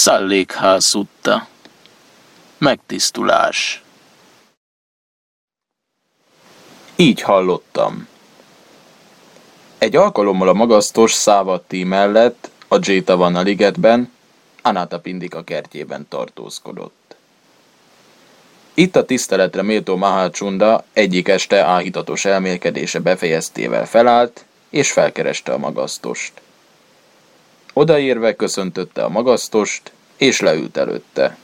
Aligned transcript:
Szallékház 0.00 0.94
utta. 0.94 1.46
Megtisztulás. 2.58 3.82
Így 6.96 7.20
hallottam. 7.20 8.08
Egy 9.78 9.96
alkalommal 9.96 10.48
a 10.48 10.52
magasztos 10.52 11.12
Szávatti 11.12 11.84
mellett, 11.84 12.50
a 12.68 12.78
Jétavanna 12.80 13.40
ligetben, 13.40 14.12
Anata 14.62 15.00
Pindika 15.00 15.44
kertjében 15.44 16.06
tartózkodott. 16.08 17.16
Itt 18.74 18.96
a 18.96 19.04
tiszteletre 19.04 19.62
méltó 19.62 19.96
Mahácsunda 19.96 20.84
egyik 20.92 21.28
este 21.28 21.64
áhítatos 21.64 22.24
elmélkedése 22.24 22.98
befejeztével 22.98 23.86
felállt, 23.86 24.44
és 24.70 24.92
felkereste 24.92 25.52
a 25.52 25.58
magasztost. 25.58 26.32
Odaérve 27.72 28.36
köszöntötte 28.36 29.04
a 29.04 29.08
magasztost, 29.08 29.92
és 30.16 30.40
leült 30.40 30.76
előtte. 30.76 31.36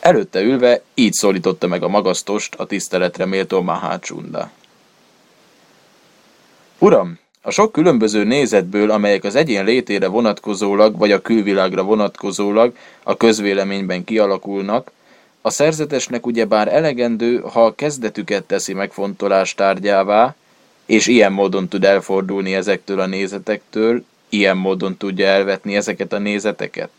Előtte 0.00 0.40
ülve 0.40 0.82
így 0.94 1.12
szólította 1.12 1.66
meg 1.66 1.82
a 1.82 1.88
magasztost 1.88 2.54
a 2.54 2.66
tiszteletre 2.66 3.24
méltó 3.24 3.62
Mahácsunda. 3.62 4.50
Uram, 6.78 7.18
a 7.42 7.50
sok 7.50 7.72
különböző 7.72 8.24
nézetből, 8.24 8.90
amelyek 8.90 9.24
az 9.24 9.34
egyén 9.34 9.64
létére 9.64 10.06
vonatkozólag 10.06 10.98
vagy 10.98 11.12
a 11.12 11.22
külvilágra 11.22 11.82
vonatkozólag 11.82 12.76
a 13.02 13.16
közvéleményben 13.16 14.04
kialakulnak, 14.04 14.90
a 15.40 15.50
szerzetesnek 15.50 16.26
ugyebár 16.26 16.68
elegendő, 16.68 17.38
ha 17.38 17.64
a 17.64 17.74
kezdetüket 17.74 18.44
teszi 18.44 18.72
megfontolás 18.72 19.54
tárgyává, 19.54 20.34
és 20.86 21.06
ilyen 21.06 21.32
módon 21.32 21.68
tud 21.68 21.84
elfordulni 21.84 22.54
ezektől 22.54 23.00
a 23.00 23.06
nézetektől, 23.06 24.04
ilyen 24.28 24.56
módon 24.56 24.96
tudja 24.96 25.26
elvetni 25.26 25.76
ezeket 25.76 26.12
a 26.12 26.18
nézeteket. 26.18 26.90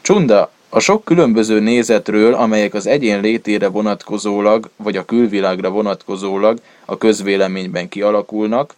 Csunda, 0.00 0.50
a 0.68 0.80
sok 0.80 1.04
különböző 1.04 1.60
nézetről, 1.60 2.34
amelyek 2.34 2.74
az 2.74 2.86
egyén 2.86 3.20
létére 3.20 3.68
vonatkozólag, 3.68 4.70
vagy 4.76 4.96
a 4.96 5.04
külvilágra 5.04 5.70
vonatkozólag 5.70 6.58
a 6.84 6.98
közvéleményben 6.98 7.88
kialakulnak, 7.88 8.74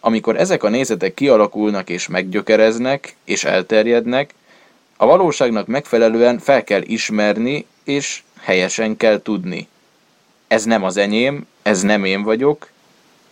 amikor 0.00 0.36
ezek 0.36 0.62
a 0.62 0.68
nézetek 0.68 1.14
kialakulnak 1.14 1.90
és 1.90 2.08
meggyökereznek 2.08 3.16
és 3.24 3.44
elterjednek, 3.44 4.34
a 4.96 5.06
valóságnak 5.06 5.66
megfelelően 5.66 6.38
fel 6.38 6.64
kell 6.64 6.82
ismerni 6.82 7.66
és 7.84 8.22
helyesen 8.40 8.96
kell 8.96 9.22
tudni. 9.22 9.68
Ez 10.46 10.64
nem 10.64 10.84
az 10.84 10.96
enyém, 10.96 11.46
ez 11.62 11.82
nem 11.82 12.04
én 12.04 12.22
vagyok, 12.22 12.68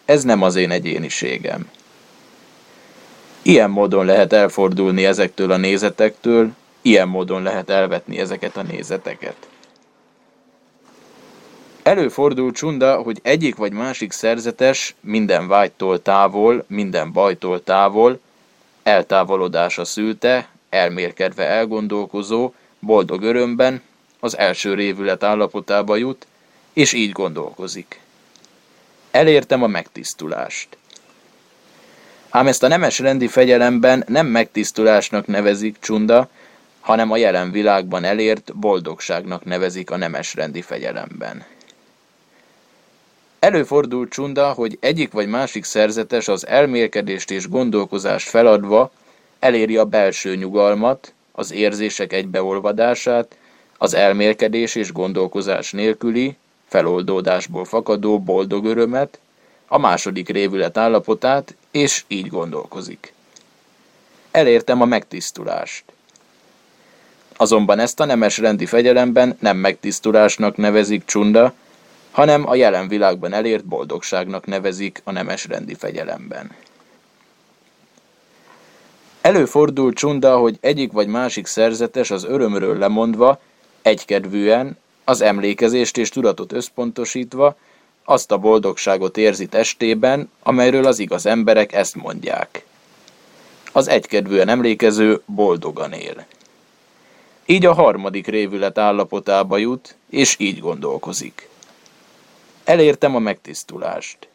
ez 0.04 0.22
nem 0.22 0.42
az 0.42 0.56
én 0.56 0.70
egyéniségem. 0.70 1.70
Ilyen 3.46 3.70
módon 3.70 4.04
lehet 4.04 4.32
elfordulni 4.32 5.04
ezektől 5.04 5.50
a 5.50 5.56
nézetektől, 5.56 6.52
Ilyen 6.82 7.08
módon 7.08 7.42
lehet 7.42 7.70
elvetni 7.70 8.18
ezeket 8.18 8.56
a 8.56 8.62
nézeteket. 8.62 9.36
Előfordul 11.82 12.52
csunda, 12.52 13.02
hogy 13.02 13.18
egyik 13.22 13.56
vagy 13.56 13.72
másik 13.72 14.12
szerzetes 14.12 14.94
minden 15.00 15.48
vágytól 15.48 16.02
távol, 16.02 16.64
minden 16.68 17.12
bajtól 17.12 17.62
távol, 17.62 18.20
eltávolodása 18.82 19.84
szülte, 19.84 20.48
elmérkedve 20.68 21.44
elgondolkozó, 21.44 22.52
boldog 22.78 23.22
örömben 23.22 23.82
az 24.20 24.38
első 24.38 24.74
révület 24.74 25.22
állapotába 25.22 25.96
jut, 25.96 26.26
és 26.72 26.92
így 26.92 27.12
gondolkozik. 27.12 28.00
Elértem 29.10 29.62
a 29.62 29.66
megtisztulást. 29.66 30.68
Ám 32.36 32.46
ezt 32.46 32.62
a 32.62 32.68
nemes 32.68 32.98
rendi 32.98 33.26
fegyelemben 33.26 34.04
nem 34.06 34.26
megtisztulásnak 34.26 35.26
nevezik 35.26 35.76
csunda, 35.80 36.28
hanem 36.80 37.10
a 37.10 37.16
jelen 37.16 37.50
világban 37.50 38.04
elért 38.04 38.54
boldogságnak 38.54 39.44
nevezik 39.44 39.90
a 39.90 39.96
nemesrendi 39.96 40.62
fegyelemben. 40.62 41.44
Előfordul 43.38 44.08
csunda, 44.08 44.52
hogy 44.52 44.76
egyik 44.80 45.12
vagy 45.12 45.28
másik 45.28 45.64
szerzetes 45.64 46.28
az 46.28 46.46
elmélkedést 46.46 47.30
és 47.30 47.48
gondolkozást 47.48 48.28
feladva 48.28 48.90
eléri 49.38 49.76
a 49.76 49.84
belső 49.84 50.34
nyugalmat, 50.34 51.12
az 51.32 51.52
érzések 51.52 52.12
egybeolvadását, 52.12 53.36
az 53.78 53.94
elmélkedés 53.94 54.74
és 54.74 54.92
gondolkozás 54.92 55.72
nélküli, 55.72 56.36
feloldódásból 56.68 57.64
fakadó 57.64 58.20
boldog 58.20 58.64
örömet, 58.64 59.18
a 59.68 59.78
második 59.78 60.28
révület 60.28 60.76
állapotát, 60.76 61.54
és 61.76 62.04
így 62.08 62.28
gondolkozik. 62.28 63.12
Elértem 64.30 64.80
a 64.80 64.84
megtisztulást. 64.84 65.84
Azonban 67.36 67.78
ezt 67.78 68.00
a 68.00 68.04
nemes 68.04 68.38
rendi 68.38 68.66
fegyelemben 68.66 69.36
nem 69.40 69.56
megtisztulásnak 69.56 70.56
nevezik 70.56 71.04
csunda, 71.04 71.52
hanem 72.10 72.48
a 72.48 72.54
jelen 72.54 72.88
világban 72.88 73.32
elért 73.32 73.64
boldogságnak 73.64 74.46
nevezik 74.46 75.00
a 75.04 75.10
nemes 75.10 75.44
rendi 75.44 75.74
fegyelemben. 75.74 76.50
Előfordul 79.20 79.92
csunda, 79.92 80.36
hogy 80.36 80.56
egyik 80.60 80.92
vagy 80.92 81.06
másik 81.06 81.46
szerzetes 81.46 82.10
az 82.10 82.24
örömről 82.24 82.78
lemondva, 82.78 83.40
egykedvűen, 83.82 84.78
az 85.04 85.20
emlékezést 85.20 85.96
és 85.96 86.08
tudatot 86.08 86.52
összpontosítva, 86.52 87.56
azt 88.08 88.32
a 88.32 88.38
boldogságot 88.38 89.16
érzi 89.16 89.46
testében, 89.46 90.30
amelyről 90.42 90.86
az 90.86 90.98
igaz 90.98 91.26
emberek 91.26 91.72
ezt 91.72 91.94
mondják. 91.94 92.64
Az 93.72 93.88
egykedvűen 93.88 94.48
emlékező 94.48 95.22
boldogan 95.26 95.92
él. 95.92 96.26
Így 97.46 97.66
a 97.66 97.72
harmadik 97.72 98.26
révület 98.26 98.78
állapotába 98.78 99.56
jut, 99.56 99.96
és 100.10 100.36
így 100.38 100.60
gondolkozik. 100.60 101.48
Elértem 102.64 103.14
a 103.14 103.18
megtisztulást. 103.18 104.28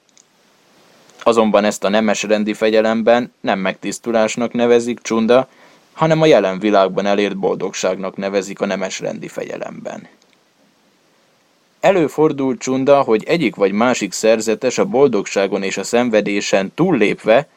Azonban 1.24 1.64
ezt 1.64 1.84
a 1.84 1.90
nemes 1.90 2.24
rendi 2.24 2.54
fegyelemben 2.54 3.34
nem 3.42 3.60
megtisztulásnak 3.60 4.54
nevezik 4.54 5.00
csunda, 5.00 5.48
hanem 5.94 6.22
a 6.22 6.26
jelen 6.26 6.60
világban 6.60 7.06
elért 7.06 7.38
boldogságnak 7.38 8.18
nevezik 8.18 8.62
a 8.62 8.66
nemes 8.66 9.00
rendi 9.00 9.28
fegyelemben. 9.28 10.08
Előfordul 11.82 12.58
csunda, 12.58 13.02
hogy 13.02 13.24
egyik 13.24 13.56
vagy 13.56 13.72
másik 13.72 14.12
szerzetes 14.12 14.78
a 14.78 14.86
boldogságon 14.86 15.64
és 15.64 15.78
a 15.78 15.84
szenvedésen 15.84 16.72
túllépve, 16.76 17.48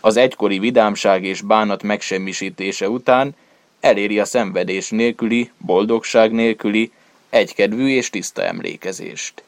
az 0.00 0.16
egykori 0.16 0.58
vidámság 0.58 1.24
és 1.24 1.40
bánat 1.40 1.82
megsemmisítése 1.82 2.88
után 2.88 3.34
eléri 3.80 4.18
a 4.18 4.24
szenvedés 4.24 4.90
nélküli, 4.90 5.50
boldogság 5.58 6.32
nélküli, 6.32 6.92
egykedvű 7.30 7.88
és 7.88 8.10
tiszta 8.10 8.42
emlékezést. 8.42 9.42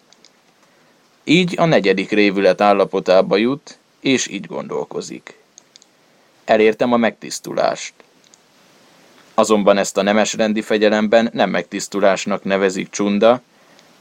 Így 1.25 1.55
a 1.59 1.65
negyedik 1.65 2.11
révület 2.11 2.61
állapotába 2.61 3.37
jut, 3.37 3.79
és 4.01 4.29
így 4.29 4.47
gondolkozik. 4.47 5.39
Elértem 6.45 6.93
a 6.93 6.97
megtisztulást. 6.97 7.95
Azonban 9.35 9.77
ezt 9.77 9.97
a 9.97 10.03
nemesrendi 10.03 10.63
fegyelemben 10.63 11.31
nem 11.33 11.51
megtisztulásnak 11.51 12.45
nevezik 12.45 12.91
csunda, 12.91 13.43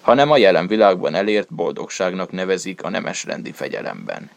hanem 0.04 0.32
a 0.32 0.38
jelen 0.38 0.68
világban 0.68 1.16
elért 1.16 1.54
boldogságnak 1.54 2.32
nevezik 2.32 2.84
a 2.84 2.90
nemesrendi 2.90 3.52
fegyelemben. 3.52 4.30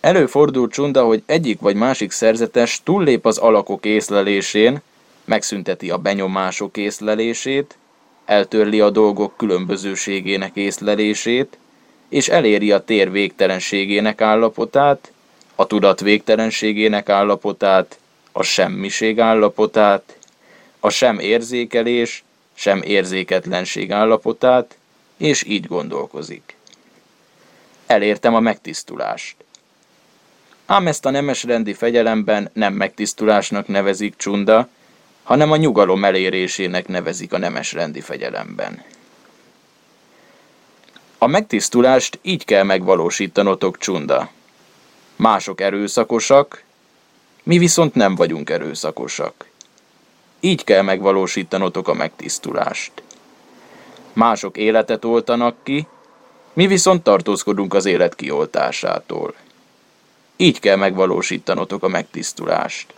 Előfordul 0.00 0.68
csunda, 0.68 1.04
hogy 1.04 1.22
egyik 1.26 1.60
vagy 1.60 1.76
másik 1.76 2.10
szerzetes 2.10 2.80
túllép 2.84 3.26
az 3.26 3.38
alakok 3.38 3.84
észlelésén, 3.84 4.80
megszünteti 5.24 5.90
a 5.90 5.96
benyomások 5.96 6.76
észlelését, 6.76 7.76
eltörli 8.24 8.80
a 8.80 8.90
dolgok 8.90 9.36
különbözőségének 9.36 10.56
észlelését, 10.56 11.58
és 12.08 12.28
eléri 12.28 12.72
a 12.72 12.84
tér 12.84 13.10
végtelenségének 13.10 14.20
állapotát, 14.20 15.12
a 15.54 15.66
tudat 15.66 16.00
végtelenségének 16.00 17.08
állapotát, 17.08 17.98
a 18.32 18.42
semmiség 18.42 19.20
állapotát, 19.20 20.16
a 20.80 20.90
sem 20.90 21.18
érzékelés, 21.18 22.24
sem 22.60 22.82
érzéketlenség 22.82 23.92
állapotát, 23.92 24.76
és 25.16 25.44
így 25.44 25.66
gondolkozik. 25.66 26.56
Elértem 27.86 28.34
a 28.34 28.40
megtisztulást. 28.40 29.36
Ám 30.66 30.86
ezt 30.86 31.06
a 31.06 31.10
nemesrendi 31.10 31.72
fegyelemben 31.72 32.50
nem 32.52 32.72
megtisztulásnak 32.72 33.66
nevezik 33.66 34.16
csunda, 34.16 34.68
hanem 35.22 35.50
a 35.52 35.56
nyugalom 35.56 36.04
elérésének 36.04 36.88
nevezik 36.88 37.32
a 37.32 37.38
nemesrendi 37.38 38.00
fegyelemben. 38.00 38.84
A 41.18 41.26
megtisztulást 41.26 42.18
így 42.22 42.44
kell 42.44 42.62
megvalósítanotok 42.62 43.78
csunda. 43.78 44.30
Mások 45.16 45.60
erőszakosak, 45.60 46.62
mi 47.42 47.58
viszont 47.58 47.94
nem 47.94 48.14
vagyunk 48.14 48.50
erőszakosak. 48.50 49.48
Így 50.40 50.64
kell 50.64 50.82
megvalósítanotok 50.82 51.88
a 51.88 51.94
megtisztulást. 51.94 52.92
Mások 54.12 54.56
életet 54.56 55.04
oltanak 55.04 55.56
ki, 55.62 55.86
mi 56.52 56.66
viszont 56.66 57.02
tartózkodunk 57.02 57.74
az 57.74 57.86
élet 57.86 58.14
kioltásától. 58.14 59.34
Így 60.36 60.60
kell 60.60 60.76
megvalósítanotok 60.76 61.82
a 61.82 61.88
megtisztulást. 61.88 62.94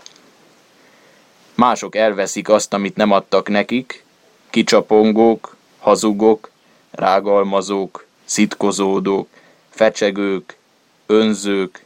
Mások 1.55 1.97
elveszik 1.97 2.49
azt, 2.49 2.75
amit 2.75 2.97
nem 2.97 3.11
adtak 3.11 3.49
nekik, 3.49 4.05
kicsapongók, 4.51 5.57
hazugok, 5.79 6.51
rágalmazók, 6.91 8.07
szitkozódók, 8.25 9.29
fecsegők, 9.71 10.57
önzők, 11.07 11.85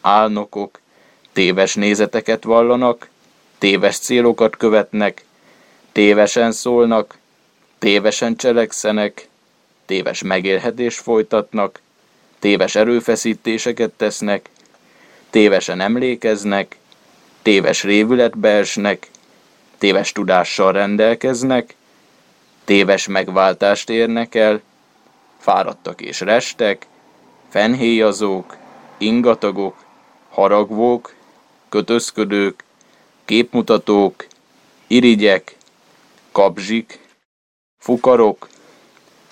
álnokok, 0.00 0.80
téves 1.32 1.74
nézeteket 1.74 2.44
vallanak, 2.44 3.08
téves 3.58 3.98
célokat 3.98 4.56
követnek, 4.56 5.24
tévesen 5.92 6.52
szólnak, 6.52 7.18
tévesen 7.78 8.36
cselekszenek, 8.36 9.28
téves 9.86 10.22
megélhetést 10.22 11.00
folytatnak, 11.00 11.80
téves 12.38 12.74
erőfeszítéseket 12.74 13.90
tesznek, 13.90 14.50
tévesen 15.30 15.80
emlékeznek, 15.80 16.76
téves 17.42 17.82
révületbe 17.82 18.48
esnek, 18.48 19.06
téves 19.78 20.12
tudással 20.12 20.72
rendelkeznek, 20.72 21.74
téves 22.64 23.06
megváltást 23.06 23.90
érnek 23.90 24.34
el, 24.34 24.60
fáradtak 25.38 26.00
és 26.00 26.20
restek, 26.20 26.86
fenhéjazók, 27.48 28.56
ingatagok, 28.98 29.76
haragvók, 30.30 31.14
kötözködők, 31.68 32.64
képmutatók, 33.28 34.26
irigyek, 34.86 35.56
kapzsik, 36.32 37.00
fukarok, 37.78 38.48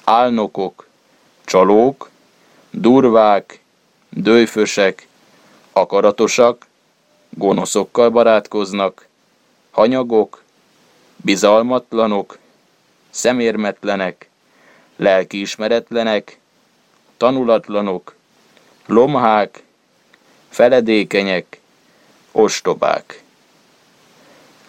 álnokok, 0.05 0.87
csalók, 1.45 2.11
durvák, 2.71 3.61
dőfösek, 4.09 5.07
akaratosak, 5.73 6.67
gonoszokkal 7.31 8.11
barátkoznak, 8.11 9.07
hanyagok, 9.71 10.43
bizalmatlanok, 11.17 12.39
szemérmetlenek, 13.11 14.29
lelkiismeretlenek, 14.97 16.39
tanulatlanok, 17.17 18.15
lomhák, 18.87 19.63
feledékenyek, 20.49 21.61
ostobák. 22.33 23.25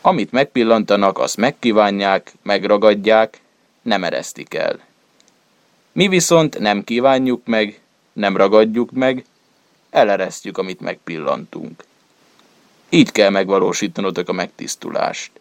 Amit 0.08 0.32
megpillantanak, 0.32 1.20
azt 1.20 1.38
megkívánják, 1.38 2.34
megragadják, 2.42 3.40
nem 3.82 4.04
eresztik 4.04 4.54
el. 4.54 4.80
Mi 5.92 6.08
viszont 6.08 6.60
nem 6.60 6.84
kívánjuk 6.84 7.42
meg, 7.46 7.80
nem 8.14 8.38
ragadjuk 8.38 8.92
meg, 8.92 9.26
eleresztjük, 9.90 10.58
amit 10.58 10.80
megpillantunk. 10.80 11.84
Így 12.90 13.12
kell 13.12 13.30
megvalósítanotok 13.30 14.30
a 14.30 14.34
megtisztulást. 14.34 15.32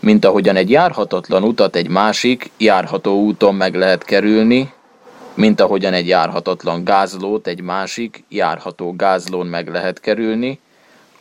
Mint 0.00 0.24
ahogyan 0.24 0.56
egy 0.56 0.70
járhatatlan 0.70 1.42
utat 1.42 1.76
egy 1.76 1.88
másik, 1.88 2.50
járható 2.56 3.22
úton 3.22 3.54
meg 3.54 3.74
lehet 3.74 4.04
kerülni, 4.04 4.72
mint 5.34 5.60
ahogyan 5.60 5.92
egy 5.92 6.08
járhatatlan 6.08 6.84
gázlót 6.84 7.46
egy 7.46 7.60
másik, 7.60 8.24
járható 8.28 8.96
gázlón 8.96 9.46
meg 9.46 9.68
lehet 9.68 10.00
kerülni, 10.00 10.60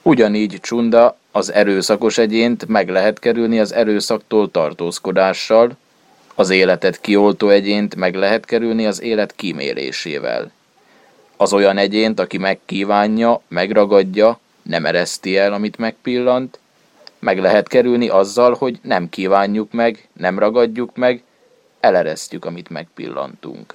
ugyanígy 0.01 0.57
csunda 0.61 1.17
az 1.31 1.51
erőszakos 1.51 2.17
egyént 2.17 2.67
meg 2.67 2.89
lehet 2.89 3.19
kerülni 3.19 3.59
az 3.59 3.73
erőszaktól 3.73 4.51
tartózkodással, 4.51 5.71
az 6.35 6.49
életet 6.49 7.01
kioltó 7.01 7.49
egyént 7.49 7.95
meg 7.95 8.15
lehet 8.15 8.45
kerülni 8.45 8.85
az 8.85 9.01
élet 9.01 9.35
kímélésével. 9.35 10.51
Az 11.37 11.53
olyan 11.53 11.77
egyént, 11.77 12.19
aki 12.19 12.37
megkívánja, 12.37 13.41
megragadja, 13.47 14.39
nem 14.61 14.85
ereszti 14.85 15.37
el, 15.37 15.53
amit 15.53 15.77
megpillant, 15.77 16.59
meg 17.19 17.39
lehet 17.39 17.67
kerülni 17.67 18.07
azzal, 18.07 18.53
hogy 18.53 18.79
nem 18.81 19.09
kívánjuk 19.09 19.71
meg, 19.71 20.07
nem 20.13 20.39
ragadjuk 20.39 20.95
meg, 20.95 21.23
eleresztjük, 21.79 22.45
amit 22.45 22.69
megpillantunk. 22.69 23.73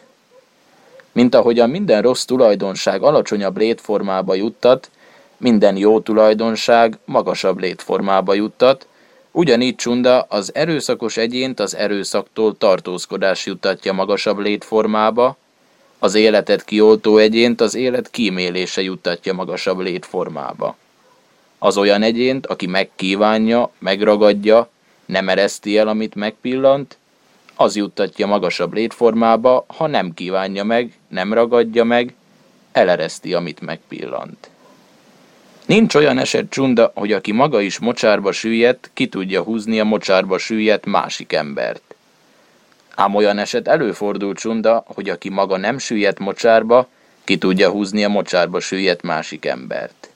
Mint 1.13 1.35
ahogyan 1.35 1.71
minden 1.71 2.03
rossz 2.03 2.25
tulajdonság 2.25 3.03
alacsonyabb 3.03 3.57
létformába 3.57 4.35
juttat, 4.35 4.91
minden 5.45 5.77
jó 5.77 6.01
tulajdonság 6.01 6.99
magasabb 7.05 7.59
létformába 7.59 8.35
juttat, 8.35 8.87
ugyanígy 9.31 9.75
csunda 9.75 10.21
az 10.21 10.55
erőszakos 10.55 11.17
egyént 11.17 11.61
az 11.61 11.77
erőszaktól 11.77 12.57
tartózkodás 12.59 13.47
juttatja 13.47 13.93
magasabb 13.93 14.39
létformába, 14.39 15.37
az 15.99 16.15
életet 16.15 16.65
kioltó 16.65 17.17
egyént 17.17 17.61
az 17.61 17.75
élet 17.75 18.11
kímélése 18.11 18.83
juttatja 18.83 19.33
magasabb 19.33 19.79
létformába. 19.79 20.77
Az 21.59 21.77
olyan 21.77 22.03
egyént, 22.03 22.47
aki 22.47 22.67
megkívánja, 22.67 23.71
megragadja, 23.79 24.69
nem 25.07 25.29
ereszti 25.29 25.79
el, 25.79 25.89
amit 25.89 26.15
megpillant, 26.15 26.99
az 27.55 27.77
juttatja 27.77 28.27
magasabb 28.27 28.73
létformába, 28.73 29.65
ha 29.67 29.87
nem 29.87 30.15
kívánja 30.15 30.65
meg, 30.65 30.93
nem 31.09 31.33
ragadja 31.33 31.85
meg, 31.85 32.15
elereszti, 32.73 33.35
amit 33.35 33.61
megpillant. 33.61 34.53
Nincs 35.67 35.95
olyan 35.95 36.19
eset 36.19 36.51
csunda, 36.51 36.93
hogy 36.95 37.13
aki 37.13 37.33
maga 37.33 37.61
is 37.61 37.79
mocsárba 37.79 38.33
süllyedt, 38.33 38.91
ki 38.95 39.07
tudja 39.07 39.43
húzni 39.43 39.81
a 39.81 39.85
mocsárba 39.85 40.39
süllyedt 40.39 40.87
másik 40.87 41.33
embert. 41.33 41.95
Ám 42.95 43.15
olyan 43.15 43.39
eset 43.39 43.69
előfordul 43.69 44.35
csunda, 44.35 44.85
hogy 44.87 45.09
aki 45.09 45.29
maga 45.29 45.57
nem 45.57 45.79
süllyedt 45.79 46.19
mocsárba, 46.19 46.89
ki 47.25 47.39
tudja 47.39 47.71
húzni 47.71 48.05
a 48.05 48.09
mocsárba 48.09 48.61
süllyedt 48.61 49.03
másik 49.03 49.45
embert. 49.45 50.09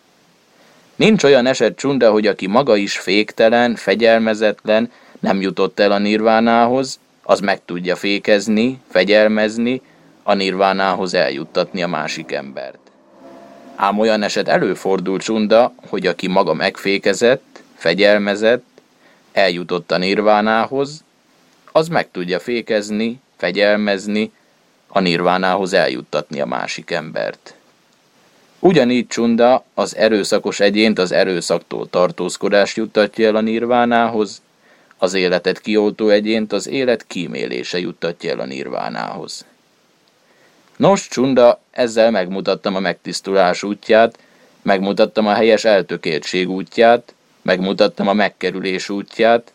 Nincs 0.96 1.24
olyan 1.24 1.46
eset 1.46 1.76
csunda, 1.76 2.10
hogy 2.10 2.26
aki 2.26 2.46
maga 2.46 2.76
is 2.76 2.98
féktelen, 2.98 3.74
fegyelmezetlen, 3.74 4.90
nem 5.20 5.40
jutott 5.40 5.80
el 5.80 5.92
a 5.92 5.98
nirvánához, 5.98 6.98
az 7.22 7.40
meg 7.40 7.64
tudja 7.64 7.96
fékezni, 7.96 8.80
fegyelmezni, 8.88 9.82
a 10.22 10.34
nirvánához 10.34 11.14
eljuttatni 11.14 11.82
a 11.82 11.88
másik 11.88 12.32
embert. 12.32 12.87
Ám 13.80 13.98
olyan 13.98 14.22
eset 14.22 14.48
előfordul 14.48 15.18
csunda, 15.18 15.72
hogy 15.86 16.06
aki 16.06 16.26
maga 16.26 16.54
megfékezett, 16.54 17.62
fegyelmezett, 17.74 18.64
eljutott 19.32 19.90
a 19.92 19.98
nirvánához, 19.98 21.04
az 21.72 21.88
meg 21.88 22.10
tudja 22.10 22.40
fékezni, 22.40 23.20
fegyelmezni, 23.36 24.32
a 24.86 25.00
nirvánához 25.00 25.72
eljuttatni 25.72 26.40
a 26.40 26.46
másik 26.46 26.90
embert. 26.90 27.54
Ugyanígy 28.58 29.06
csunda 29.06 29.64
az 29.74 29.96
erőszakos 29.96 30.60
egyént 30.60 30.98
az 30.98 31.12
erőszaktól 31.12 31.90
tartózkodás 31.90 32.76
juttatja 32.76 33.26
el 33.26 33.36
a 33.36 33.40
nirvánához, 33.40 34.42
az 34.96 35.14
életet 35.14 35.60
kioltó 35.60 36.08
egyént 36.08 36.52
az 36.52 36.68
élet 36.68 37.06
kímélése 37.06 37.78
juttatja 37.78 38.30
el 38.30 38.40
a 38.40 38.46
nirvánához. 38.46 39.44
Nos, 40.78 41.08
csunda, 41.08 41.60
ezzel 41.70 42.10
megmutattam 42.10 42.74
a 42.74 42.80
megtisztulás 42.80 43.62
útját, 43.62 44.18
megmutattam 44.62 45.26
a 45.26 45.34
helyes 45.34 45.64
eltökéltség 45.64 46.48
útját, 46.48 47.14
megmutattam 47.42 48.08
a 48.08 48.12
megkerülés 48.12 48.88
útját, 48.88 49.52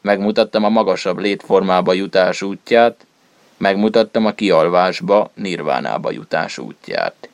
megmutattam 0.00 0.64
a 0.64 0.68
magasabb 0.68 1.18
létformába 1.18 1.92
jutás 1.92 2.42
útját, 2.42 3.06
megmutattam 3.56 4.26
a 4.26 4.32
kialvásba, 4.32 5.30
nirvánába 5.34 6.10
jutás 6.10 6.58
útját. 6.58 7.28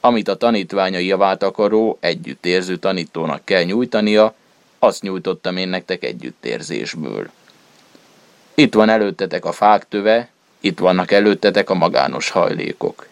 Amit 0.00 0.28
a 0.28 0.36
tanítványai 0.36 1.06
javát 1.06 1.42
akaró, 1.42 1.98
együttérző 2.00 2.76
tanítónak 2.76 3.44
kell 3.44 3.62
nyújtania, 3.62 4.34
azt 4.78 5.02
nyújtottam 5.02 5.56
én 5.56 5.68
nektek 5.68 6.04
együttérzésből. 6.04 7.30
Itt 8.54 8.74
van 8.74 8.88
előttetek 8.88 9.44
a 9.44 9.52
fák 9.52 9.88
töve, 9.88 10.28
itt 10.60 10.78
vannak 10.78 11.10
előttetek 11.10 11.70
a 11.70 11.74
magános 11.74 12.30
hajlékok. 12.30 13.06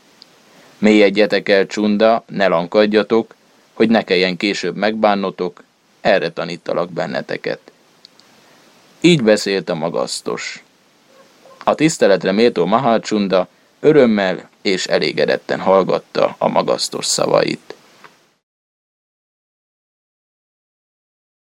Mélyedjetek 0.78 1.48
el 1.48 1.66
csunda, 1.66 2.24
ne 2.26 2.46
lankadjatok, 2.46 3.34
hogy 3.72 3.88
ne 3.88 4.02
kelljen 4.02 4.36
később 4.36 4.76
megbánnotok, 4.76 5.62
erre 6.00 6.30
tanítalak 6.30 6.90
benneteket. 6.90 7.60
Így 9.00 9.22
beszélt 9.22 9.68
a 9.68 9.74
magasztos. 9.74 10.64
A 11.64 11.74
tiszteletre 11.74 12.32
méltó 12.32 12.66
Mahalcsunda 12.66 13.48
örömmel 13.80 14.48
és 14.62 14.86
elégedetten 14.86 15.60
hallgatta 15.60 16.34
a 16.38 16.48
magasztos 16.48 17.06
szavait. 17.06 17.75